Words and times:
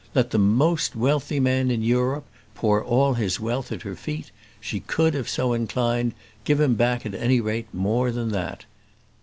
Let 0.15 0.31
the 0.31 0.39
most 0.39 0.95
wealthy 0.95 1.39
man 1.39 1.69
in 1.69 1.83
Europe 1.83 2.25
pour 2.55 2.83
all 2.83 3.13
his 3.13 3.39
wealth 3.39 3.71
at 3.71 3.83
her 3.83 3.95
feet, 3.95 4.31
she 4.59 4.79
could, 4.79 5.13
if 5.13 5.29
so 5.29 5.53
inclined, 5.53 6.15
give 6.43 6.59
him 6.59 6.73
back 6.73 7.05
at 7.05 7.13
any 7.13 7.39
rate 7.39 7.67
more 7.71 8.09
than 8.09 8.29
that. 8.29 8.65